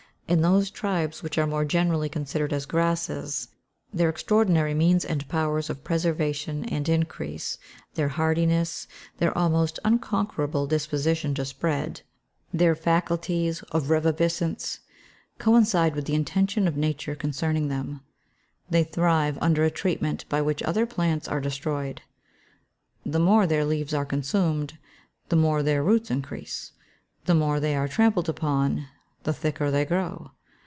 In 0.27 0.39
those 0.43 0.71
tribes 0.71 1.21
which 1.21 1.37
are 1.37 1.45
more 1.45 1.65
generally 1.65 2.07
considered 2.07 2.53
as 2.53 2.65
grasses, 2.65 3.49
their 3.93 4.07
extraordinary 4.07 4.73
means 4.73 5.03
and 5.03 5.27
powers 5.27 5.69
of 5.69 5.83
preservation 5.83 6.63
and 6.69 6.87
increase, 6.87 7.57
their 7.95 8.07
hardiness, 8.07 8.87
their 9.17 9.37
almost 9.37 9.77
unconquerable 9.83 10.67
disposition 10.67 11.33
to 11.33 11.43
spread, 11.43 11.99
their 12.53 12.75
faculties 12.77 13.61
of 13.71 13.89
reviviscence, 13.89 14.79
coincide 15.37 15.95
with 15.97 16.05
the 16.05 16.15
intention 16.15 16.65
of 16.65 16.77
nature 16.77 17.13
concerning 17.13 17.67
them. 17.67 17.99
They 18.69 18.85
thrive 18.85 19.37
under 19.41 19.65
a 19.65 19.69
treatment 19.71 20.23
by 20.29 20.41
which 20.41 20.63
other 20.63 20.85
plants 20.85 21.27
are 21.27 21.41
destroyed. 21.41 22.03
The 23.05 23.19
more 23.19 23.45
their 23.45 23.65
leaves 23.65 23.93
are 23.93 24.05
consumed, 24.05 24.77
the 25.27 25.35
more 25.35 25.61
their 25.61 25.83
roots 25.83 26.09
increase. 26.09 26.71
The 27.25 27.35
more 27.35 27.59
they 27.59 27.75
are 27.75 27.89
trampled 27.89 28.29
upon, 28.29 28.87
the 29.23 29.31
thicker 29.31 29.69
they 29.69 29.85
grow. 29.85 30.31